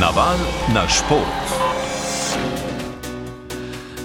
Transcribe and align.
Naval 0.00 0.36
na 0.74 0.88
šport. 0.88 1.44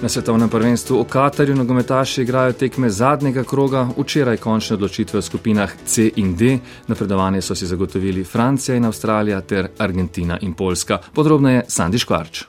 Na 0.01 0.09
svetovnem 0.09 0.49
prvenstvu 0.49 1.01
v 1.01 1.07
Katarju 1.07 1.55
nogometaši 1.55 2.21
igrajo 2.21 2.53
tekme 2.53 2.89
zadnjega 2.89 3.43
kroga, 3.43 3.87
včeraj 3.97 4.37
končne 4.37 4.75
odločitve 4.75 5.19
v 5.19 5.23
skupinah 5.23 5.71
C 5.85 6.09
in 6.15 6.35
D. 6.35 6.59
Napredovanje 6.87 7.41
so 7.41 7.55
si 7.55 7.65
zagotovili 7.65 8.23
Francija 8.23 8.75
in 8.75 8.85
Avstralija 8.85 9.41
ter 9.41 9.67
Argentina 9.77 10.37
in 10.41 10.53
Poljska. 10.53 10.99
Podrobneje 11.13 11.63
Sandi 11.67 11.97
Škvarč. 11.97 12.43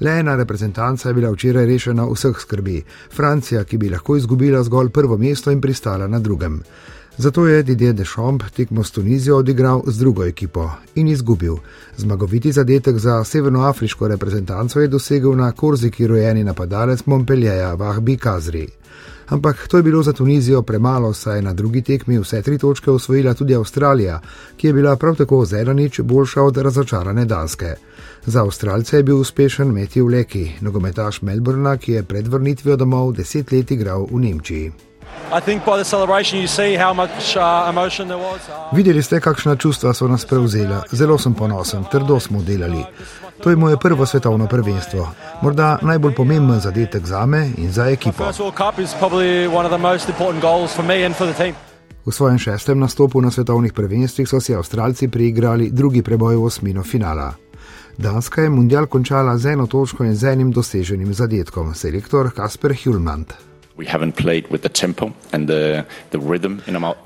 Le 0.00 0.18
ena 0.18 0.34
reprezentanca 0.36 1.08
je 1.08 1.14
bila 1.14 1.30
včeraj 1.30 1.66
rešena 1.66 2.06
vseh 2.10 2.34
skrbi: 2.40 2.82
Francija, 3.14 3.64
ki 3.64 3.78
bi 3.78 3.90
lahko 3.90 4.16
izgubila 4.16 4.62
zgolj 4.62 4.90
prvo 4.90 5.18
mesto 5.18 5.50
in 5.50 5.60
pristala 5.60 6.06
na 6.08 6.18
drugem. 6.18 6.62
Zato 7.18 7.46
je 7.46 7.62
Didier 7.62 7.94
Deschamps 7.94 8.50
tekmo 8.50 8.84
s 8.84 8.90
Tunizijo 8.90 9.36
odigral 9.36 9.82
z 9.86 9.98
drugo 9.98 10.24
ekipo 10.24 10.70
in 10.94 11.08
izgubil. 11.08 11.56
Zmagoviti 11.96 12.52
zadetek 12.52 12.98
za 12.98 13.24
severnoafriško 13.24 14.08
reprezentanco 14.08 14.80
je 14.80 14.88
dosegel 14.88 15.36
na 15.36 15.52
Korziki 15.52 16.06
rojeni 16.06 16.44
napadalec 16.44 17.06
Montpellierja 17.06 17.74
Vahbi 17.74 18.16
Kazri. 18.16 18.68
Ampak 19.28 19.68
to 19.68 19.76
je 19.76 19.82
bilo 19.82 20.02
za 20.02 20.12
Tunizijo 20.12 20.62
premalo, 20.62 21.12
saj 21.14 21.38
je 21.38 21.42
na 21.42 21.52
drugi 21.52 21.82
tekmi 21.82 22.18
vse 22.18 22.42
tri 22.42 22.58
točke 22.58 22.90
osvojila 22.90 23.34
tudi 23.34 23.54
Avstralija, 23.54 24.20
ki 24.56 24.66
je 24.66 24.72
bila 24.72 24.96
prav 24.96 25.16
tako 25.16 25.44
z 25.44 25.60
ena 25.60 25.72
nič 25.72 26.00
boljša 26.00 26.42
od 26.42 26.56
razočarane 26.56 27.24
Danske. 27.24 27.74
Za 28.26 28.42
Avstralce 28.42 28.96
je 28.96 29.02
bil 29.02 29.20
uspešen 29.20 29.68
Matthew 29.74 30.10
Leki, 30.10 30.50
nogometaš 30.60 31.22
Melbourna, 31.22 31.76
ki 31.76 31.92
je 31.92 32.02
pred 32.02 32.28
vrnitvijo 32.28 32.76
domov 32.76 33.12
deset 33.12 33.52
let 33.52 33.70
igral 33.70 34.06
v 34.10 34.20
Nemčiji. 34.20 34.72
Videli 38.72 39.02
ste, 39.02 39.20
kakšna 39.20 39.56
čustva 39.56 39.94
so 39.94 40.08
nas 40.08 40.24
prevzela. 40.24 40.82
Zelo 40.92 41.18
sem 41.18 41.34
ponosen, 41.34 41.84
trdo 41.90 42.20
smo 42.20 42.42
delali. 42.42 42.84
To 43.42 43.50
je 43.50 43.56
moje 43.56 43.76
prvo 43.76 44.06
svetovno 44.06 44.46
prvenstvo. 44.46 45.08
Morda 45.42 45.78
najbolj 45.82 46.14
pomemben 46.14 46.60
zadetek 46.60 47.06
za 47.06 47.26
me 47.26 47.50
in 47.56 47.72
za 47.72 47.86
ekipo. 47.86 48.24
V 52.06 52.12
svojem 52.12 52.38
šestem 52.38 52.78
nastopu 52.78 53.20
na 53.20 53.30
svetovnih 53.30 53.72
prvenstvih 53.72 54.28
so 54.28 54.40
si 54.40 54.54
Avstralci 54.54 55.08
priigrali 55.08 55.70
drugi 55.70 56.02
preboj 56.02 56.36
v 56.36 56.44
osmino 56.44 56.82
finala. 56.82 57.32
Danska 57.98 58.42
je 58.42 58.50
mundial 58.50 58.86
končala 58.86 59.38
z 59.38 59.46
eno 59.46 59.66
točko 59.66 60.04
in 60.04 60.16
z 60.16 60.32
enim 60.32 60.50
doseženim 60.52 61.14
zadetkom, 61.14 61.74
selektor 61.74 62.30
Kasper 62.30 62.74
Hjulmand. 62.74 63.47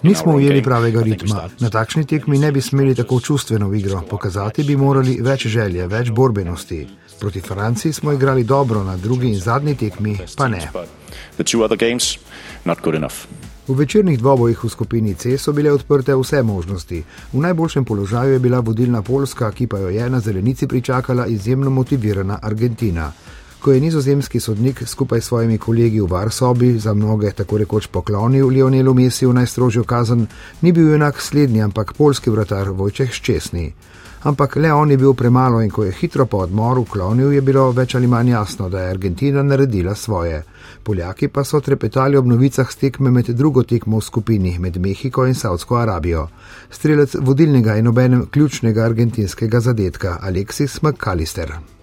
Nismo 0.03 0.35
ujeli 0.35 0.63
pravega 0.63 1.03
ritma. 1.03 1.49
Na 1.61 1.71
takšni 1.71 2.07
tekmi 2.07 2.39
ne 2.39 2.53
bi 2.53 2.61
smeli 2.61 2.95
tako 2.95 3.21
čustveno 3.21 3.75
igro. 3.75 4.01
Pokazati 4.11 4.65
bi 4.65 4.77
morali 4.77 5.19
več 5.21 5.47
želje, 5.47 5.87
več 5.87 6.11
borbenosti. 6.11 6.87
Proti 7.21 7.41
Franciji 7.41 7.93
smo 7.93 8.13
igrali 8.13 8.45
dobro, 8.45 8.83
na 8.85 8.97
drugi 8.97 9.29
in 9.29 9.39
zadnji 9.41 9.75
tekmi 9.77 10.17
pa 10.37 10.49
ne. 10.49 10.71
V 13.69 13.75
večernih 13.79 14.19
dvobojih 14.19 14.65
v 14.65 14.69
skupini 14.69 15.15
C 15.15 15.37
so 15.39 15.53
bile 15.53 15.71
odprte 15.71 16.17
vse 16.17 16.43
možnosti. 16.43 17.05
V 17.33 17.41
najboljšem 17.41 17.85
položaju 17.85 18.33
je 18.33 18.39
bila 18.39 18.61
vodilna 18.61 19.03
Poljska, 19.03 19.53
ki 19.53 19.67
pa 19.67 19.79
jo 19.79 19.89
je 19.89 20.11
na 20.11 20.21
zelenici 20.21 20.67
pričakala 20.67 21.27
izjemno 21.27 21.71
motivirana 21.71 22.39
Argentina 22.43 23.13
ko 23.63 23.73
je 23.73 23.81
nizozemski 23.81 24.41
sodnik 24.41 24.83
skupaj 24.87 25.21
s 25.21 25.25
svojimi 25.25 25.59
kolegi 25.59 26.01
v 26.01 26.07
Varsobi 26.11 26.79
za 26.79 26.95
mnoge 26.95 27.31
tako 27.31 27.59
rekoč 27.59 27.87
poklonil 27.87 28.49
Lionelu 28.49 28.95
Mesiju 28.95 29.33
najstrožjo 29.33 29.85
kazen, 29.85 30.27
ni 30.63 30.73
bil 30.73 30.95
enak 30.95 31.21
slednji, 31.21 31.63
ampak 31.63 31.93
polski 31.93 32.31
vratar 32.31 32.71
Vojčeh 32.71 33.13
Ščesni. 33.13 33.73
Ampak 34.23 34.57
le 34.57 34.73
on 34.73 34.91
je 34.91 34.97
bil 34.97 35.15
premalo 35.15 35.61
in 35.63 35.71
ko 35.71 35.85
je 35.85 35.93
hitro 35.93 36.27
po 36.27 36.39
odmoru 36.39 36.85
klonil, 36.85 37.33
je 37.33 37.41
bilo 37.41 37.71
več 37.73 37.95
ali 37.95 38.07
manj 38.07 38.31
jasno, 38.31 38.69
da 38.69 38.81
je 38.81 38.91
Argentina 38.91 39.43
naredila 39.43 39.95
svoje. 39.95 40.43
Poljaki 40.83 41.29
pa 41.29 41.45
so 41.45 41.61
trepetali 41.61 42.17
ob 42.17 42.27
novicah 42.27 42.71
stekme 42.71 43.11
med 43.11 43.31
drugo 43.31 43.63
tekmo 43.63 43.99
v 43.99 44.05
skupini 44.05 44.59
med 44.59 44.79
Mehiko 44.79 45.27
in 45.27 45.35
Saudsko 45.35 45.77
Arabijo. 45.77 46.29
Strelec 46.71 47.15
vodilnega 47.21 47.77
in 47.77 47.87
obenem 47.87 48.27
ključnega 48.27 48.85
argentinskega 48.85 49.61
zadetka 49.61 50.19
Alexis 50.21 50.83
McAllister 50.83 51.82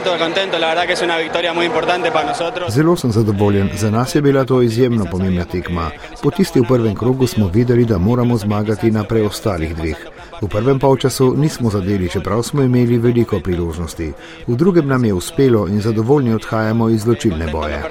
contento, 0.00 0.24
contento, 0.24 0.58
la 0.58 0.68
verdad 0.68 0.86
que 0.86 0.92
es 0.92 1.02
una 1.02 1.18
victoria 1.18 1.52
muy 1.52 1.66
importante 1.66 2.10
para 2.10 2.28
nosotros. 2.28 2.72
Zelo 2.74 2.96
sem 2.96 3.12
zadovoljen, 3.12 3.70
za 3.74 3.90
nas 3.90 4.14
je 4.14 4.20
bila 4.20 4.44
to 4.44 4.62
izjemno 4.62 5.04
pomembna 5.10 5.44
tekma. 5.44 5.90
Po 6.22 6.30
tisti 6.30 6.60
v 6.60 6.64
prvem 6.68 6.94
krogu 6.94 7.26
smo 7.26 7.48
videli, 7.48 7.84
da 7.84 7.98
moramo 7.98 8.36
zmagati 8.36 8.90
na 8.90 9.04
preostalih 9.04 9.76
dveh. 9.76 9.96
V 10.42 10.48
prvem 10.48 10.78
polčasu 10.78 11.34
nismo 11.36 11.70
zadeli, 11.70 12.08
čeprav 12.08 12.42
smo 12.42 12.62
imeli 12.62 12.98
veliko 12.98 13.40
priložnosti. 13.40 14.12
V 14.46 14.56
drugem 14.56 14.88
nam 14.88 15.04
je 15.04 15.12
uspelo 15.12 15.68
in 15.68 15.80
zadovoljni 15.80 16.34
odhajamo 16.34 16.88
iz 16.88 17.06
ločilne 17.06 17.46
boje. 17.52 17.82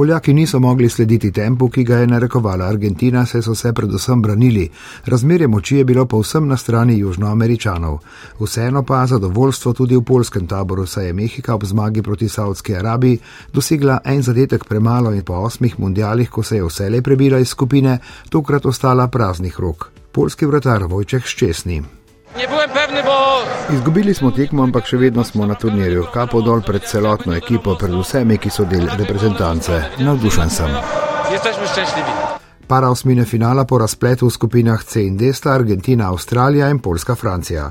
Poljaki 0.00 0.32
niso 0.32 0.58
mogli 0.58 0.88
slediti 0.88 1.32
tempu, 1.32 1.68
ki 1.68 1.82
ga 1.84 1.96
je 1.96 2.06
narekovala 2.06 2.64
Argentina, 2.64 3.26
saj 3.26 3.42
so 3.42 3.54
se 3.54 3.72
predvsem 3.72 4.22
branili. 4.22 4.70
Razmerje 5.04 5.48
moči 5.48 5.76
je 5.76 5.84
bilo 5.84 6.06
povsem 6.06 6.48
na 6.48 6.56
strani 6.56 6.98
južnoameričanov. 6.98 7.98
Vseeno 8.40 8.82
pa 8.82 9.02
zadovoljstvo 9.06 9.72
tudi 9.72 9.96
v 9.96 10.02
polskem 10.02 10.46
taboru, 10.46 10.86
saj 10.86 11.06
je 11.06 11.12
Mehika 11.12 11.54
ob 11.54 11.64
zmagi 11.64 12.02
proti 12.02 12.28
Saudski 12.28 12.76
Arabiji 12.76 13.18
dosegla 13.52 14.00
en 14.04 14.22
zadetek 14.22 14.64
premalo 14.64 15.12
in 15.12 15.22
po 15.22 15.34
osmih 15.34 15.78
mundialih, 15.80 16.30
ko 16.30 16.42
se 16.42 16.56
je 16.56 16.64
vselej 16.64 17.02
prebila 17.02 17.38
iz 17.38 17.48
skupine, 17.48 17.98
tokrat 18.28 18.66
ostala 18.66 19.08
praznih 19.08 19.60
rok. 19.60 19.90
Polski 20.12 20.46
vratar 20.46 20.82
Vojček 20.88 21.26
Ščesni. 21.26 21.99
Izgubili 23.72 24.14
smo 24.14 24.30
tekmo, 24.30 24.62
ampak 24.62 24.86
še 24.86 24.96
vedno 24.96 25.24
smo 25.24 25.46
na 25.46 25.54
turnirju. 25.54 26.06
Kapo 26.14 26.40
dol 26.40 26.62
pred 26.62 26.86
celotno 26.86 27.34
ekipo, 27.34 27.74
predvsem, 27.74 28.36
ki 28.38 28.50
so 28.50 28.64
del 28.64 28.86
reprezentance. 28.98 29.82
Navdušen 29.98 30.50
sem. 30.50 30.70
Para 32.70 32.90
osmine 32.90 33.24
finala 33.24 33.64
po 33.64 33.78
razpletu 33.78 34.28
v 34.28 34.30
skupinah 34.30 34.84
C 34.84 35.02
in 35.02 35.16
D 35.16 35.32
sta 35.34 35.56
Argentina, 35.58 36.12
Avstralija 36.14 36.70
in 36.70 36.78
Poljska, 36.78 37.14
Francija. 37.14 37.70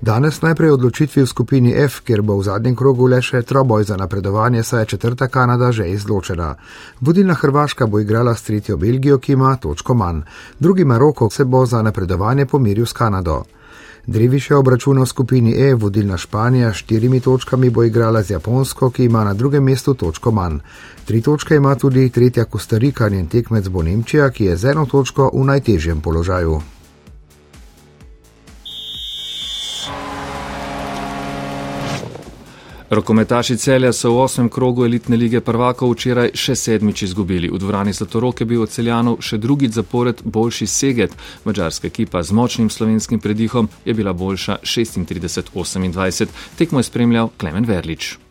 Danes 0.00 0.42
najprej 0.42 0.74
odločitvi 0.74 1.22
v 1.22 1.26
skupini 1.26 1.70
F, 1.72 2.02
kjer 2.04 2.22
bo 2.22 2.36
v 2.36 2.44
zadnjem 2.44 2.74
krogu 2.76 3.06
le 3.06 3.22
še 3.22 3.40
troboj 3.46 3.86
za 3.88 3.96
napredovanje, 3.96 4.62
saj 4.62 4.82
je 4.82 4.86
četrta 4.86 5.28
Kanada 5.28 5.72
že 5.72 5.86
izločena. 5.88 6.56
Vodilna 7.00 7.34
Hrvaška 7.34 7.86
bo 7.86 8.02
igrala 8.02 8.34
s 8.34 8.42
tretjo 8.42 8.76
Belgijo, 8.76 9.18
ki 9.18 9.32
ima 9.32 9.56
točko 9.56 9.94
manj. 9.94 10.20
Drugi 10.58 10.84
Maroko 10.84 11.30
se 11.30 11.44
bo 11.44 11.66
za 11.66 11.82
napredovanje 11.82 12.46
pomiril 12.46 12.86
s 12.86 12.92
Kanado. 12.92 13.44
Dreviš 14.06 14.50
je 14.50 14.56
obračunal 14.56 15.04
v 15.04 15.08
skupini 15.08 15.52
E, 15.56 15.74
vodilna 15.74 16.16
Španija 16.16 16.72
s 16.72 16.76
štirimi 16.76 17.20
točkami 17.20 17.70
bo 17.70 17.84
igrala 17.84 18.22
z 18.22 18.30
Japonsko, 18.30 18.90
ki 18.90 19.04
ima 19.04 19.24
na 19.24 19.34
drugem 19.34 19.64
mestu 19.64 19.94
točko 19.94 20.30
manj. 20.30 20.58
Tri 21.04 21.22
točke 21.22 21.56
ima 21.56 21.74
tudi 21.74 22.10
tretja 22.10 22.44
Kostarika, 22.44 23.08
njen 23.08 23.26
tekmec 23.26 23.68
bo 23.68 23.82
Nemčija, 23.82 24.30
ki 24.30 24.44
je 24.44 24.56
z 24.56 24.70
eno 24.70 24.86
točko 24.86 25.30
v 25.34 25.44
najtežjem 25.44 26.00
položaju. 26.00 26.60
Rokometaši 32.94 33.56
celja 33.56 33.92
so 33.92 34.12
v 34.12 34.20
osmem 34.22 34.48
krogu 34.48 34.84
elitne 34.84 35.16
lige 35.16 35.40
prvakov 35.42 35.96
včeraj 35.96 36.30
še 36.38 36.54
sedmič 36.54 37.02
izgubili. 37.02 37.50
V 37.50 37.58
dvorani 37.58 37.92
Zlatorok 37.92 38.40
je 38.40 38.46
bil 38.46 38.62
od 38.62 38.70
celjanov 38.70 39.18
še 39.18 39.38
drugi 39.42 39.66
zapored 39.68 40.22
boljši 40.22 40.66
Seget. 40.66 41.16
Mačarska 41.44 41.90
ekipa 41.90 42.22
z 42.22 42.30
močnim 42.30 42.70
slovenskim 42.70 43.18
predihom 43.20 43.68
je 43.84 43.94
bila 43.94 44.12
boljša 44.12 44.62
36-28. 44.62 46.30
Tekmo 46.54 46.78
je 46.78 46.86
spremljal 46.86 47.34
Klemen 47.34 47.66
Verlič. 47.66 48.23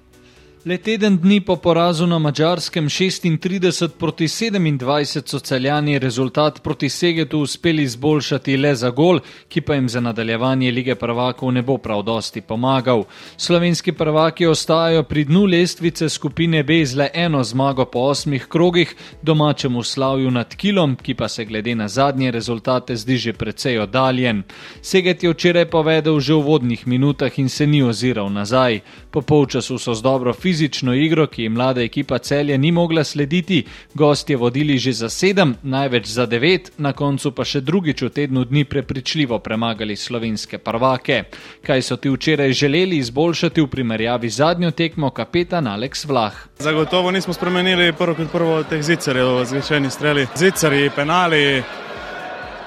Le 0.66 0.78
teden 0.78 1.18
dni 1.18 1.41
po 1.41 1.56
porazu 1.56 2.06
na 2.07 2.19
Mačarskem 2.19 2.85
36 2.90 3.88
proti 4.00 4.28
27 4.28 5.28
so 5.28 5.40
celjani 5.40 6.00
rezultat 6.00 6.63
proti 6.63 6.90
Segetu 6.90 7.39
uspeli 7.39 7.83
izboljšati 7.83 8.57
le 8.57 8.75
za 8.75 8.89
gol, 8.89 9.19
ki 9.48 9.62
pa 9.62 9.75
jim 9.75 9.89
za 9.89 10.00
nadaljevanje 10.00 10.71
lige 10.71 10.95
prvakov 10.95 11.51
ne 11.51 11.62
bo 11.62 11.77
prav 11.77 12.04
dosti 12.04 12.42
pomagal. 12.42 13.04
Slovenski 13.38 13.92
prvaki 13.92 14.45
ostajajo 14.45 15.04
pri 15.04 15.24
dnu 15.24 15.45
lestvice 15.45 16.10
skupine 16.10 16.63
B 16.63 16.86
z 16.86 16.95
le 16.95 17.09
eno 17.13 17.44
zmago 17.44 17.86
po 17.86 18.00
osmih 18.00 18.45
krogih, 18.48 18.95
domačemu 19.21 19.83
slavju 19.83 20.31
nad 20.31 20.56
kilom, 20.56 20.95
ki 20.95 21.13
pa 21.13 21.27
se 21.27 21.45
glede 21.45 21.75
na 21.75 21.88
zadnje 21.88 22.31
rezultate 22.31 22.95
zdi 22.95 23.18
že 23.18 23.33
precej 23.33 23.80
oddaljen. 23.80 24.44
Seget 24.81 25.24
je 25.24 25.30
včeraj 25.30 25.66
povedal 25.66 26.19
že 26.19 26.33
v 26.33 26.42
vodnih 26.42 26.88
minutah 26.88 27.39
in 27.39 27.50
se 27.50 27.68
ni 27.68 27.83
oziral 27.83 28.31
nazaj. 28.31 28.80
Po 29.12 29.21
polčasu 29.21 29.77
so 29.77 29.94
z 29.94 30.01
dobro 30.01 30.33
fizično 30.33 30.53
fizično 30.54 30.94
igro, 30.94 31.26
ki 31.28 31.48
jim 31.48 31.54
mlada 31.58 31.82
ekipa 31.82 32.20
celja 32.22 32.58
ni 32.58 32.72
mogla 32.72 33.04
slediti, 33.04 33.64
gostje 33.94 34.38
vodili 34.38 34.78
že 34.78 34.92
za 34.94 35.10
sedem, 35.10 35.56
največ 35.64 36.08
za 36.08 36.26
devet, 36.26 36.70
na 36.78 36.92
koncu 36.94 37.32
pa 37.34 37.42
še 37.42 37.62
drugič 37.66 38.04
v 38.06 38.10
tednu 38.14 38.44
dni 38.46 38.62
prepričljivo 38.70 39.40
premagali 39.40 39.96
slovenske 39.98 40.60
prvake. 40.62 41.24
Kaj 41.66 41.82
so 41.82 41.98
ti 41.98 42.12
včeraj 42.14 42.54
želeli 42.54 43.00
izboljšati 43.02 43.62
v 43.62 43.68
primerjavi 43.68 44.30
z 44.30 44.38
zadnjo 44.44 44.72
tekmo 44.72 45.10
kapetan 45.10 45.68
Aleks 45.68 46.06
Vlah? 46.06 46.38
Zagotovo 46.60 47.12
nismo 47.12 47.34
spremenili 47.34 47.94
prvo 47.98 48.14
kot 48.16 48.30
prvo 48.32 48.60
teh 48.64 48.84
zicarjev, 48.84 49.42
zvečerni 49.50 49.90
streli. 49.90 50.28
Zicari, 50.38 50.92
penali, 50.96 51.64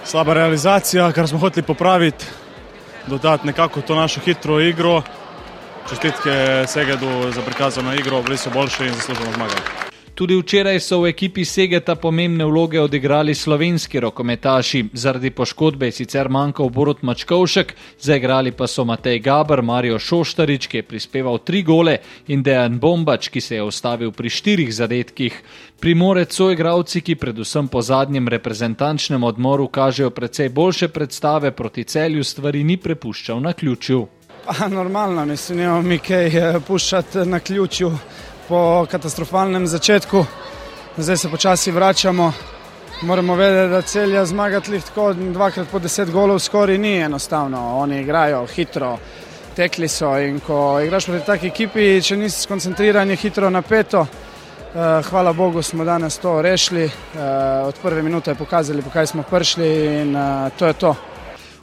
slaba 0.04 0.34
realizacija, 0.34 1.12
kar 1.12 1.28
smo 1.28 1.38
hoteli 1.38 1.62
popraviti. 1.62 2.26
dodati 3.06 3.46
nekako 3.46 3.80
to 3.80 3.94
našo 3.94 4.20
hitro 4.20 4.60
igro. 4.60 5.02
Čestitke 5.90 6.66
Segedu 6.66 7.32
za 7.34 7.42
prikazano 7.42 7.94
igro, 7.94 8.22
bili 8.22 8.36
so 8.36 8.50
boljši 8.50 8.84
in 8.84 8.94
zasluženo 8.94 9.32
zmagali. 9.32 9.60
Tudi 10.14 10.34
včeraj 10.36 10.80
so 10.80 11.02
v 11.04 11.10
ekipi 11.12 11.44
Segeta 11.44 11.94
pomembne 11.94 12.44
vloge 12.44 12.80
odigrali 12.80 13.34
slovenski 13.34 14.00
rokometaši. 14.00 14.84
Zaradi 14.92 15.30
poškodbe 15.30 15.86
je 15.86 15.92
sicer 15.92 16.28
manjkal 16.28 16.70
Borut 16.72 17.02
Mačkovšek, 17.02 17.74
zaigrali 18.00 18.52
pa 18.52 18.66
so 18.66 18.84
Matej 18.84 19.20
Gabr, 19.20 19.62
Marijo 19.62 19.98
Šoštarič, 19.98 20.66
ki 20.66 20.76
je 20.76 20.82
prispeval 20.82 21.38
tri 21.38 21.62
gole, 21.62 21.98
in 22.26 22.42
Dejan 22.42 22.80
Bombač, 22.80 23.28
ki 23.28 23.40
se 23.40 23.60
je 23.60 23.62
ustavil 23.62 24.10
pri 24.10 24.30
štirih 24.30 24.74
zadetkih. 24.74 25.42
Primorec 25.80 26.32
so 26.32 26.50
igravci, 26.50 27.00
ki 27.00 27.14
predvsem 27.14 27.68
po 27.68 27.82
zadnjem 27.82 28.28
reprezentančnem 28.28 29.24
odmoru 29.24 29.68
kažejo 29.68 30.10
precej 30.10 30.48
boljše 30.48 30.88
predstave 30.88 31.52
proti 31.52 31.84
celju, 31.84 32.24
stvari 32.24 32.64
ni 32.64 32.76
prepuščal 32.76 33.40
na 33.40 33.52
ključju. 33.52 34.06
Pa 34.46 34.68
normalno, 34.68 35.24
mislim, 35.24 35.58
da 35.58 35.82
mi 35.82 35.98
kaj 35.98 36.26
eh, 36.26 36.60
puščati 36.66 37.18
na 37.18 37.40
ključju 37.40 37.92
po 38.48 38.86
katastrofalnem 38.90 39.66
začetku, 39.66 40.24
zdaj 40.96 41.16
se 41.16 41.30
počasi 41.30 41.70
vračamo. 41.70 42.32
Moramo 43.02 43.34
vedeti, 43.34 43.70
da 43.70 43.82
celja 43.82 44.26
zmagati 44.26 44.80
tako 44.80 45.12
dvakrat 45.12 45.68
po 45.68 45.78
deset 45.78 46.10
golov 46.10 46.38
skoraj 46.38 46.78
ni 46.78 46.94
enostavno. 46.98 47.78
Oni 47.78 48.00
igrajo 48.00 48.46
hitro, 48.46 48.98
tekli 49.56 49.88
so 49.88 50.14
in 50.18 50.38
ko 50.40 50.80
igraš 50.80 51.06
proti 51.06 51.26
taki 51.26 51.46
ekipi, 51.46 52.02
če 52.02 52.16
nisi 52.16 52.42
skoncentriran, 52.46 53.10
je 53.10 53.16
hitro 53.16 53.50
napeto. 53.50 54.06
Eh, 54.06 55.02
hvala 55.10 55.32
Bogu 55.32 55.62
smo 55.62 55.84
danes 55.84 56.18
to 56.18 56.42
rešili, 56.42 56.84
eh, 56.84 57.20
od 57.66 57.74
prve 57.82 58.02
minute 58.02 58.34
pokazali, 58.34 58.82
pokaj 58.82 59.06
smo 59.06 59.22
prišli 59.22 59.68
in 60.02 60.16
to 60.58 60.66
je 60.66 60.72
to. 60.72 60.94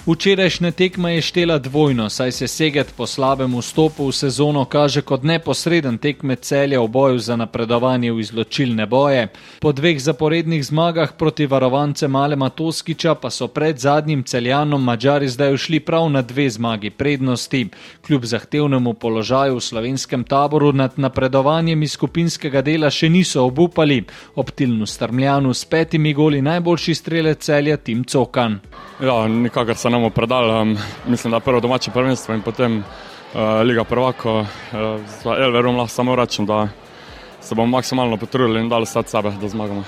Včerajšnja 0.04 0.72
tekma 0.72 1.10
je 1.10 1.22
štela 1.22 1.58
dvojno, 1.58 2.10
saj 2.10 2.32
se 2.32 2.48
Seget 2.48 2.94
po 2.98 3.08
slabem 3.08 3.56
vstopu 3.56 4.08
v 4.08 4.12
sezono 4.12 4.66
kaže 4.66 5.02
kot 5.02 5.24
neposreden 5.24 5.98
tekmec 5.98 6.44
celja 6.44 6.82
v 6.82 6.88
boju 6.88 7.20
za 7.20 7.36
napredovanje 7.40 8.12
v 8.12 8.20
izločilne 8.20 8.86
boje. 8.86 9.28
Po 9.64 9.72
dveh 9.72 10.02
zaporednih 10.04 10.66
zmagah 10.66 11.14
proti 11.16 11.46
varovance 11.46 12.08
Malema 12.08 12.50
Toskiča 12.50 13.16
pa 13.16 13.30
so 13.30 13.48
pred 13.48 13.80
zadnjim 13.80 14.24
celjanom 14.24 14.84
Mačari 14.84 15.30
zdaj 15.30 15.54
ušli 15.54 15.80
prav 15.80 16.10
na 16.12 16.22
dve 16.22 16.50
zmagi 16.50 16.90
prednosti. 16.90 17.70
Kljub 18.08 18.26
zahtevnemu 18.26 18.94
položaju 18.94 19.56
v 19.56 19.62
slovenskem 19.64 20.24
taboru 20.24 20.74
nad 20.74 21.00
napredovanjem 21.00 21.84
iz 21.84 21.96
skupinskega 21.96 22.62
dela 22.62 22.92
še 22.92 23.10
niso 23.10 23.46
obupali. 23.48 24.04
Ob 24.36 24.52
Tilnu 24.52 24.86
Strmljanu 24.86 25.54
s 25.54 25.66
petimi 25.66 26.14
goli 26.14 26.42
najboljši 26.42 26.96
strelec 26.96 27.40
celja 27.40 27.78
Tim 27.78 28.04
Cokan. 28.04 28.60
Ja, 29.02 29.28
nikakor 29.28 29.76
se 29.76 29.90
nam 29.90 30.12
predal, 30.12 30.62
um, 30.62 30.78
mislim, 31.08 31.32
da 31.32 31.40
prvo 31.40 31.60
domače 31.60 31.92
prvenstvo 31.92 32.36
in 32.36 32.42
potem 32.42 32.78
uh, 32.78 32.86
Liga 33.64 33.84
prvako. 33.84 34.40
Uh, 34.40 34.46
za 35.24 35.36
Elverum 35.40 35.78
lahko 35.78 35.90
samo 35.90 36.16
rečem, 36.16 36.46
da 36.46 36.68
se 37.42 37.56
bomo 37.56 37.68
maksimalno 37.68 38.18
potrudili 38.18 38.60
in 38.60 38.70
dali 38.70 38.84
vse 38.84 39.04
sebe, 39.06 39.32
da 39.42 39.48
zmagamo. 39.48 39.84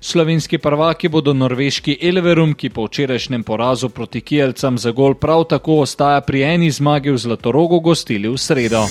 Slovenski 0.00 0.58
prvaki 0.58 1.08
bodo 1.08 1.32
norveški 1.32 1.98
Elverum, 2.02 2.54
ki 2.54 2.70
po 2.70 2.84
včerajšnjem 2.84 3.42
porazu 3.42 3.88
proti 3.88 4.20
Kijelcem 4.20 4.78
za 4.78 4.90
gol 4.90 5.14
prav 5.14 5.44
tako 5.44 5.80
ostaja 5.82 6.20
pri 6.20 6.42
eni 6.42 6.70
zmagi 6.70 7.10
v 7.10 7.18
Zlatorogu 7.18 7.80
gostili 7.80 8.28
v 8.28 8.38
sredo. 8.38 8.84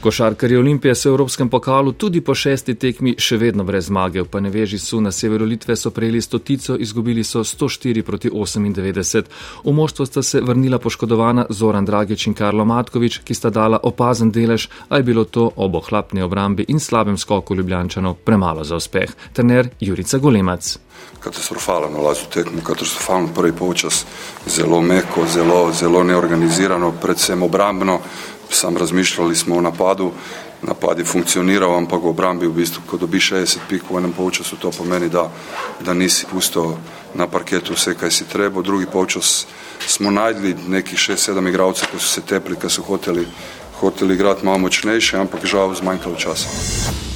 Košarkarji 0.00 0.56
Olimpije 0.56 0.94
so 0.94 1.10
v 1.10 1.12
Evropskem 1.12 1.48
pokalu 1.48 1.92
tudi 1.92 2.20
po 2.24 2.34
šesti 2.34 2.74
tekmi 2.74 3.12
še 3.20 3.36
vedno 3.36 3.64
brez 3.68 3.90
zmage. 3.90 4.22
V 4.24 4.30
Paneveži 4.32 4.78
su 4.78 5.00
na 5.00 5.12
severu 5.12 5.44
Litve 5.44 5.76
so 5.76 5.90
prejeli 5.90 6.22
stotico, 6.22 6.76
izgubili 6.76 7.24
so 7.24 7.44
104 7.44 8.02
proti 8.02 8.30
98. 8.30 9.28
V 9.64 9.72
moštvo 9.72 10.06
sta 10.06 10.22
se 10.22 10.40
vrnila 10.40 10.78
poškodovana 10.78 11.44
Zoran 11.50 11.84
Dragič 11.84 12.26
in 12.26 12.34
Karlo 12.34 12.64
Matkovič, 12.64 13.20
ki 13.24 13.34
sta 13.34 13.50
dala 13.50 13.80
opazen 13.82 14.32
delež, 14.32 14.70
a 14.88 14.96
je 14.96 15.02
bilo 15.02 15.24
to 15.24 15.50
ob 15.56 15.76
ohlapni 15.76 16.22
obrambi 16.22 16.64
in 16.68 16.80
slabem 16.80 17.18
skoku 17.18 17.54
Ljubljančanov 17.54 18.24
premalo 18.24 18.64
za 18.64 18.80
uspeh. 18.80 19.12
Trener 19.32 19.68
Jurica 19.80 20.18
Golemac. 20.18 20.78
Katastrofalno 21.20 22.00
lazu 22.00 22.24
tekmo, 22.32 22.64
katastrofalno 22.64 23.34
prvi 23.36 23.52
polčas, 23.52 24.06
zelo 24.46 24.80
meko, 24.80 25.28
zelo, 25.28 25.72
zelo 25.72 26.02
neorganizirano, 26.04 26.94
predvsem 27.02 27.42
obrambno 27.42 28.00
sam 28.50 28.76
razmišljali 28.76 29.36
smo 29.36 29.56
o 29.56 29.60
napadu, 29.60 30.12
napad 30.62 30.98
je 30.98 31.04
funkcionirao, 31.04 31.76
ampak 31.76 32.02
v 32.02 32.08
obrambi 32.08 32.46
v 32.46 32.52
bistvu, 32.52 32.82
ko 32.86 32.96
dobiš 32.96 33.30
60 33.32 33.58
pik 33.68 33.82
v 33.90 33.98
enem 33.98 34.12
polčasu, 34.12 34.56
to 34.56 34.70
pomeni, 34.70 35.08
da, 35.08 35.30
da 35.80 35.94
nisi 35.94 36.26
pusto 36.30 36.78
na 37.14 37.26
parketu 37.26 37.74
vse, 37.74 37.94
kaj 37.94 38.10
si 38.10 38.28
treba. 38.28 38.62
Drugi 38.62 38.86
polčas 38.86 39.46
smo 39.86 40.10
najdli 40.10 40.56
nekih 40.68 40.98
6-7 40.98 41.48
igralcev, 41.48 41.88
ki 41.92 41.98
so 41.98 42.08
se 42.08 42.20
tepli, 42.20 42.56
ki 42.56 42.70
so 42.70 42.82
hoteli, 42.82 43.26
hoteli 43.80 44.14
igrati 44.14 44.44
malo 44.44 44.58
močnejše, 44.58 45.16
ampak 45.16 45.46
žal 45.46 45.74
zmanjkalo 45.74 46.16
časa. 46.16 47.09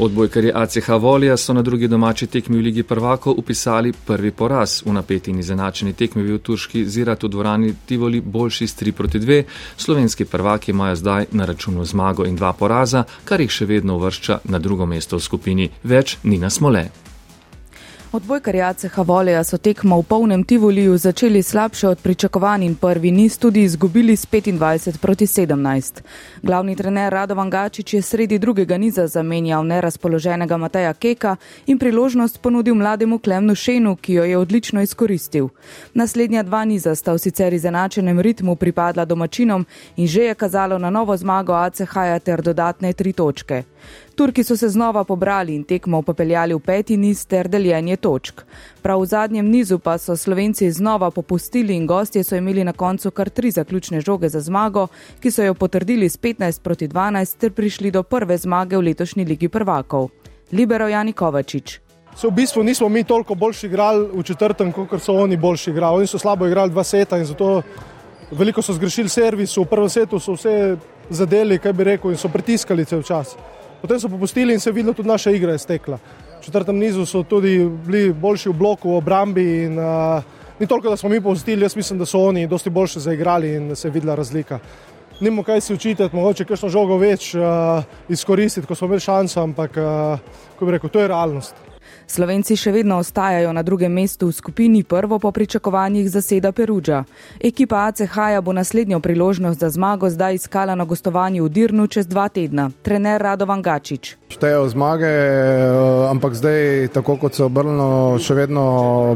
Odbojkarji 0.00 0.52
ACH 0.54 0.88
Volija 1.00 1.36
so 1.36 1.52
na 1.52 1.62
drugi 1.62 1.88
domači 1.88 2.26
tekmi 2.26 2.56
v 2.56 2.60
Ligi 2.60 2.82
prvako 2.82 3.34
upisali 3.38 3.92
prvi 4.06 4.30
poraz. 4.30 4.82
V 4.86 4.92
napeti 4.92 5.30
in 5.30 5.38
izenačeni 5.38 5.92
tekmi 5.92 6.22
bil 6.22 6.38
turški 6.38 6.84
Zirat 6.84 7.22
v 7.22 7.28
dvorani 7.28 7.74
Tivoli 7.86 8.20
boljši 8.20 8.66
s 8.66 8.76
3 8.82 8.92
proti 8.92 9.18
2. 9.18 9.42
Slovenski 9.76 10.24
prvaki 10.24 10.70
imajo 10.70 10.96
zdaj 10.96 11.26
na 11.32 11.44
računu 11.44 11.84
zmago 11.84 12.24
in 12.24 12.36
dva 12.36 12.52
poraza, 12.52 13.04
kar 13.24 13.40
jih 13.40 13.50
še 13.50 13.66
vedno 13.66 13.96
uvršča 13.96 14.38
na 14.44 14.58
drugo 14.58 14.86
mesto 14.86 15.16
v 15.16 15.20
skupini. 15.20 15.70
Več 15.82 16.16
ni 16.22 16.38
na 16.38 16.50
smole. 16.50 17.07
Odbojkarji 18.12 18.60
ACH 18.62 18.98
Voleja 19.04 19.44
so 19.44 19.58
tekmo 19.58 19.98
v 20.00 20.04
polnem 20.08 20.44
Tivoliju 20.44 20.96
začeli 20.96 21.42
slabše 21.42 21.88
od 21.88 21.98
pričakovanj 22.00 22.62
in 22.64 22.74
prvi 22.74 23.10
niz 23.10 23.38
tudi 23.38 23.62
izgubili 23.62 24.16
s 24.16 24.26
25 24.26 24.98
proti 24.98 25.26
17. 25.26 26.00
Glavni 26.42 26.76
trener 26.76 27.12
Radovan 27.12 27.50
Gačič 27.50 27.94
je 27.94 28.02
sredi 28.02 28.38
drugega 28.38 28.78
niza 28.78 29.06
zamenjal 29.06 29.66
nerazpoloženega 29.66 30.56
Mateja 30.56 30.94
Keka 30.94 31.36
in 31.66 31.78
priložnost 31.78 32.40
ponudil 32.42 32.74
mlademu 32.74 33.18
Klemnu 33.18 33.54
Šenu, 33.54 33.96
ki 33.96 34.12
jo 34.12 34.24
je 34.24 34.38
odlično 34.38 34.82
izkoristil. 34.82 35.48
Naslednja 35.94 36.42
dva 36.42 36.64
niza 36.64 36.94
sta 36.94 37.12
v 37.12 37.18
sicer 37.18 37.52
izenačenem 37.52 38.20
ritmu 38.20 38.56
pripadla 38.56 39.04
domačinom 39.04 39.66
in 39.96 40.06
že 40.06 40.22
je 40.22 40.34
kazalo 40.34 40.78
na 40.78 40.90
novo 40.90 41.16
zmago 41.16 41.52
ACH-ja 41.52 42.18
ter 42.18 42.42
dodatne 42.42 42.92
tri 42.92 43.12
točke. 43.12 43.62
Turki 44.14 44.44
so 44.44 44.56
se 44.56 44.68
znova 44.68 45.04
pobrali 45.04 45.54
in 45.54 45.64
tekmo 45.64 46.02
popeljali 46.02 46.54
v 46.54 46.60
peti 46.60 46.96
niz 46.96 47.26
ter 47.26 47.48
deljenje 47.48 47.96
točk. 47.96 48.42
Prav 48.82 49.00
v 49.00 49.06
zadnjem 49.06 49.46
nizu 49.46 49.78
pa 49.78 49.98
so 49.98 50.16
Slovenci 50.16 50.70
znova 50.70 51.10
popustili 51.10 51.76
in 51.76 51.86
gostje 51.86 52.24
so 52.24 52.36
imeli 52.36 52.64
na 52.64 52.72
koncu 52.72 53.10
kar 53.10 53.28
tri 53.30 53.50
zaključne 53.50 54.00
žoge 54.00 54.28
za 54.28 54.40
zmago, 54.40 54.86
ki 55.20 55.30
so 55.30 55.42
jo 55.42 55.54
potrdili 55.54 56.08
s 56.08 56.18
15 56.18 56.62
proti 56.62 56.88
12 56.88 57.36
ter 57.38 57.52
prišli 57.52 57.90
do 57.90 58.02
prve 58.02 58.38
zmage 58.38 58.76
v 58.76 58.82
letošnji 58.82 59.24
ligi 59.24 59.48
prvakov. 59.48 60.08
Libero 60.52 60.88
Jani 60.88 61.12
Kovačič. 61.12 61.80
Se 62.16 62.26
v 62.26 62.30
bistvu 62.30 62.62
nismo 62.62 62.88
mi 62.88 63.04
toliko 63.04 63.34
boljši 63.34 63.66
igrali 63.66 64.08
v 64.12 64.22
četrtem, 64.22 64.72
kot 64.72 65.02
so 65.02 65.14
oni 65.14 65.36
boljši 65.36 65.70
igrali. 65.70 65.96
Oni 65.96 66.06
so 66.06 66.18
slabo 66.18 66.46
igrali 66.46 66.70
dva 66.70 66.84
seta 66.84 67.18
in 67.18 67.24
zato 67.24 67.62
veliko 68.30 68.62
so 68.62 68.72
zgrešili 68.72 69.08
servis. 69.08 69.56
V 69.56 69.64
prvem 69.64 69.88
setu 69.88 70.18
so 70.18 70.34
vse 70.34 70.76
zadeli, 71.10 71.58
kaj 71.58 71.72
bi 71.72 71.84
rekel, 71.84 72.10
in 72.10 72.18
so 72.18 72.28
pritiskali 72.28 72.84
cel 72.84 73.02
čas. 73.02 73.36
Potem 73.80 74.00
so 74.00 74.08
popustili 74.08 74.52
in 74.52 74.60
se 74.60 74.70
je 74.70 74.74
videlo, 74.74 74.94
tudi 74.94 75.08
naša 75.08 75.30
igra 75.30 75.52
je 75.52 75.58
stekla. 75.58 75.98
V 76.40 76.44
četrtem 76.44 76.78
nizu 76.78 77.06
so 77.06 77.22
tudi 77.22 77.58
bili 77.86 78.12
boljši 78.12 78.48
v 78.48 78.52
bloku, 78.52 78.90
v 78.90 78.96
obrambi. 78.96 79.46
In, 79.64 79.78
uh, 79.78 80.22
ni 80.58 80.66
toliko, 80.66 80.90
da 80.90 80.96
smo 80.96 81.08
mi 81.08 81.20
popustili, 81.20 81.62
jaz 81.62 81.76
mislim, 81.76 81.98
da 81.98 82.06
so 82.06 82.18
oni 82.18 82.46
dosti 82.46 82.70
boljše 82.70 83.00
zaigrali 83.00 83.54
in 83.54 83.76
se 83.76 83.88
je 83.88 83.92
videla 83.92 84.14
razlika. 84.14 84.58
Nimo 85.20 85.42
kaj 85.42 85.60
si 85.60 85.74
učiti, 85.74 86.08
mogoče 86.12 86.44
kakšno 86.44 86.68
žogo 86.68 86.96
več 86.98 87.34
uh, 87.34 87.82
izkoristiti, 88.08 88.66
ko 88.66 88.74
smo 88.74 88.86
imeli 88.86 89.00
šanso, 89.00 89.42
ampak 89.42 89.76
uh, 89.76 90.70
rekel, 90.70 90.90
to 90.90 91.00
je 91.00 91.08
realnost. 91.08 91.67
Slovenci 92.08 92.56
še 92.56 92.72
vedno 92.72 92.96
ostajajo 93.02 93.52
na 93.52 93.60
drugem 93.62 93.92
mestu 93.92 94.30
v 94.30 94.32
skupini, 94.32 94.80
prvo 94.80 95.18
po 95.20 95.28
pričakovanjih 95.28 96.08
zaseda 96.08 96.52
Peruđa. 96.56 97.02
Ekipa 97.36 97.82
ACH-ja 97.92 98.40
bo 98.40 98.52
naslednjo 98.56 99.00
priložnost 99.04 99.60
za 99.60 99.68
zmago 99.70 100.08
zdaj 100.10 100.40
iskala 100.40 100.74
na 100.74 100.88
gostovanju 100.88 101.44
v 101.44 101.52
Dirnu 101.52 101.86
čez 101.86 102.08
dva 102.08 102.28
tedna. 102.32 102.70
Trener 102.82 103.20
Radovan 103.20 103.60
Gačič. 103.62 104.16
Štejejo 104.32 104.64
zmage, 104.72 105.04
eh, 105.04 106.08
ampak 106.08 106.32
zdaj, 106.32 106.88
tako 106.96 107.20
kot 107.20 107.36
se 107.36 107.44
obrnilo, 107.44 108.16
še 108.16 108.34
vedno 108.34 108.64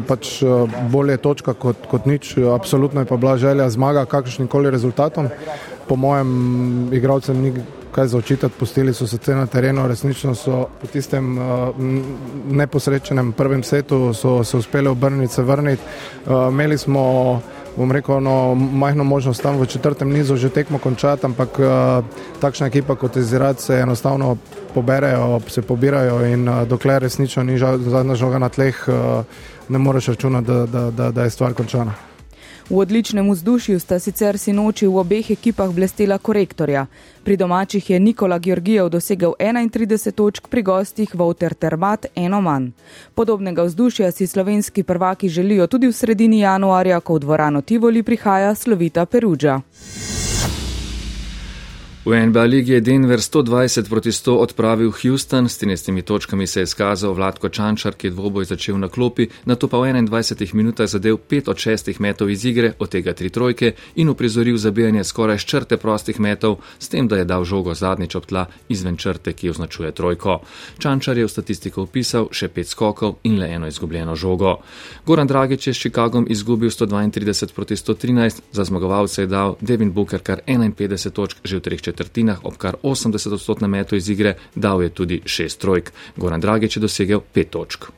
pač 0.04 0.42
eh, 0.44 0.68
bolje 0.92 1.16
točka 1.16 1.56
kot, 1.56 1.88
kot 1.88 2.04
nič. 2.04 2.36
Absolutno 2.44 3.00
je 3.00 3.08
pa 3.08 3.16
bila 3.16 3.40
želja 3.40 3.70
zmaga, 3.72 4.04
kakršnim 4.04 4.52
koli 4.52 4.68
rezultatom. 4.68 5.32
Po 5.88 5.96
mojem, 5.96 6.92
igralcem 6.92 7.40
ni 7.40 7.56
kaj 7.92 8.06
za 8.06 8.18
očitati, 8.18 8.54
pustili 8.58 8.94
so 8.94 9.06
se 9.06 9.16
vse 9.16 9.34
na 9.34 9.46
terenu, 9.46 9.88
resnično 9.88 10.34
so 10.34 10.66
v 10.82 10.86
tistem 10.92 11.38
uh, 11.38 11.44
neposrečenem 12.50 13.32
prvem 13.32 13.62
setu 13.62 14.14
se 14.44 14.56
uspeli 14.56 14.88
obrniti, 14.88 15.34
se 15.34 15.42
vrniti. 15.42 15.82
Uh, 16.26 16.32
imeli 16.48 16.78
smo, 16.78 17.40
bom 17.76 17.92
rekel, 17.92 18.20
no, 18.20 18.54
majhno 18.54 19.04
možnost 19.04 19.42
tam 19.42 19.60
v 19.60 19.66
četrtem 19.66 20.12
nizu 20.12 20.36
že 20.36 20.48
tekmo 20.48 20.78
končati, 20.78 21.26
ampak 21.26 21.58
uh, 21.58 22.04
takšna 22.40 22.66
ekipa 22.66 22.96
kot 22.96 23.16
je 23.16 23.22
Zirat 23.22 23.60
se 23.60 23.74
enostavno 23.74 24.36
poberejo, 24.74 25.40
se 25.48 25.62
pobirajo 25.62 26.26
in 26.26 26.48
uh, 26.48 26.68
dokler 26.68 27.02
resnično 27.02 27.42
ni 27.42 27.58
zadnja 27.58 28.14
žoga 28.14 28.38
na 28.38 28.48
tleh, 28.48 28.88
uh, 28.88 29.24
ne 29.68 29.78
moreš 29.78 30.06
računati, 30.06 30.46
da, 30.46 30.66
da, 30.66 30.90
da, 30.90 31.10
da 31.10 31.22
je 31.22 31.30
stvar 31.30 31.54
končana. 31.54 32.11
V 32.72 32.78
odličnem 32.78 33.30
vzdušju 33.30 33.80
sta 33.80 33.98
sicer 34.00 34.38
sinoči 34.40 34.86
v 34.88 34.96
obeh 34.96 35.30
ekipah 35.30 35.68
blestela 35.68 36.16
korektorja. 36.18 36.86
Pri 37.24 37.36
domačih 37.36 37.90
je 37.90 38.00
Nikola 38.00 38.38
Georgijev 38.38 38.88
dosegel 38.88 39.34
31 39.38 40.12
točk, 40.12 40.48
pri 40.48 40.62
gostih 40.62 41.14
Vouter 41.14 41.54
Termat 41.54 42.06
eno 42.16 42.40
manj. 42.40 42.70
Podobnega 43.14 43.62
vzdušja 43.62 44.10
si 44.10 44.26
slovenski 44.26 44.82
prvaki 44.82 45.28
želijo 45.28 45.66
tudi 45.66 45.86
v 45.86 45.92
sredini 45.92 46.40
januarja, 46.40 47.00
ko 47.00 47.14
v 47.14 47.18
dvorano 47.18 47.60
Tivoli 47.60 48.02
prihaja 48.02 48.54
slovita 48.54 49.06
Peruđa. 49.06 49.60
V 52.04 52.26
NBA 52.26 52.42
ligi 52.42 52.72
je 52.72 52.80
Denver 52.80 53.18
120 53.18 53.88
proti 53.88 54.10
100 54.10 54.30
odpravil 54.30 54.90
Houston, 54.90 55.48
s 55.48 55.62
13 55.62 56.02
točkami 56.02 56.46
se 56.46 56.60
je 56.60 56.62
izkazal 56.64 57.14
Vladko 57.14 57.48
Čančar, 57.48 57.94
ki 57.94 58.06
je 58.06 58.10
dvoboj 58.10 58.44
začel 58.44 58.78
na 58.78 58.88
klopi, 58.88 59.28
na 59.44 59.54
to 59.54 59.68
pa 59.68 59.78
v 59.78 59.86
21 59.86 60.54
minutah 60.54 60.90
zadev 60.90 61.22
5 61.30 61.50
od 61.50 61.56
6 61.56 62.00
metov 62.00 62.30
iz 62.30 62.44
igre, 62.44 62.72
od 62.78 62.90
tega 62.90 63.14
3 63.14 63.30
trojke 63.30 63.72
in 63.94 64.08
uprizoril 64.08 64.58
zabijanje 64.58 65.04
skoraj 65.04 65.38
črte 65.38 65.76
prostih 65.76 66.18
metov, 66.20 66.58
s 66.78 66.88
tem, 66.88 67.06
da 67.06 67.16
je 67.16 67.24
dal 67.24 67.44
žogo 67.44 67.74
zadnjič 67.74 68.14
ob 68.18 68.26
tla 68.26 68.46
izven 68.68 68.96
črte, 68.96 69.32
ki 69.32 69.50
označuje 69.50 69.92
trojko. 69.94 70.40
Čančar 70.78 71.18
je 71.18 71.24
v 71.24 71.30
statistiko 71.30 71.86
upisal 71.86 72.26
še 72.34 72.50
5 72.50 72.66
skokov 72.66 73.22
in 73.22 73.38
le 73.38 73.46
eno 73.46 73.70
izgubljeno 73.70 74.18
žogo. 74.18 74.58
Goran 75.06 75.30
Dragič 75.30 75.66
je 75.66 75.74
s 75.74 75.78
Chicagom 75.78 76.26
izgubil 76.26 76.70
132 76.74 77.54
proti 77.54 77.78
113, 77.78 78.42
za 78.50 78.64
zmagovalce 78.64 79.22
je 79.22 79.30
dal 79.30 79.54
Devin 79.60 79.94
Booker 79.94 80.18
kar 80.18 80.42
51 80.46 81.10
točk 81.14 81.38
že 81.44 81.56
v 81.56 81.60
treh 81.62 81.78
četrtih 81.78 81.91
četrtinah 81.92 82.44
ob 82.44 82.56
kar 82.56 82.76
80 82.82 83.32
odstotnem 83.32 83.70
metu 83.70 83.96
iz 83.96 84.08
igre, 84.08 84.34
dal 84.54 84.82
je 84.82 84.88
tudi 84.88 85.20
šest 85.26 85.60
trojk. 85.60 85.92
Goran 86.16 86.40
Dragič 86.40 86.76
je 86.76 86.80
dosegel 86.80 87.20
pet 87.20 87.50
točk. 87.50 87.92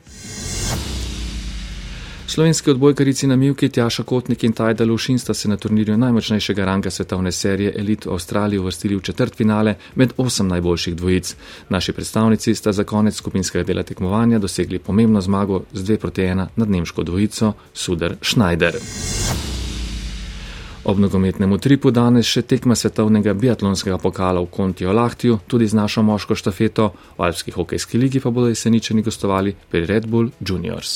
Slovenski 2.27 2.71
odbojkarici 2.71 3.27
na 3.27 3.35
Mivki, 3.35 3.69
Tjaša 3.69 4.03
Kotnik 4.03 4.43
in 4.43 4.51
Tajda 4.51 4.85
Lušin 4.85 5.19
sta 5.19 5.33
se 5.33 5.49
na 5.49 5.57
turnirju 5.57 5.97
najmočnejšega 5.97 6.65
ranga 6.65 6.89
svetovne 6.89 7.31
serije 7.31 7.73
Elite 7.77 8.09
v 8.09 8.13
Avstraliji 8.13 8.59
uvrstili 8.59 8.95
v 8.95 9.01
četrt 9.01 9.35
finale 9.35 9.75
med 9.95 10.13
osem 10.17 10.47
najboljših 10.47 10.95
dvojic. 10.95 11.35
Naši 11.69 11.93
predstavnici 11.93 12.55
sta 12.55 12.71
za 12.71 12.83
konec 12.83 13.15
skupinskega 13.15 13.63
dela 13.63 13.83
tekmovanja 13.83 14.39
dosegli 14.39 14.79
pomembno 14.79 15.21
zmago 15.21 15.63
z 15.73 15.83
2 15.83 15.97
proti 15.97 16.21
1 16.21 16.45
nad 16.55 16.69
nemško 16.69 17.03
dvojico 17.03 17.53
Suder 17.73 18.15
Schneider. 18.21 18.75
Ob 20.85 20.99
nogometnem 21.01 21.49
utripu 21.55 21.89
danes 21.89 22.27
še 22.29 22.43
tekma 22.45 22.75
svetovnega 22.77 23.33
biatlonskega 23.33 23.97
pokala 24.03 24.43
v 24.43 24.51
Konti 24.53 24.85
Olahtiju, 24.85 25.39
tudi 25.49 25.65
z 25.65 25.73
našo 25.79 26.03
moško 26.05 26.37
štafeto, 26.37 26.91
v 27.17 27.25
Alpski 27.25 27.55
hokejski 27.55 27.97
ligi 27.97 28.21
pa 28.21 28.29
bodo 28.29 28.51
jeseničani 28.53 29.01
gostovali 29.01 29.55
pri 29.71 29.81
Red 29.89 30.05
Bull 30.05 30.29
Juniors. 30.37 30.93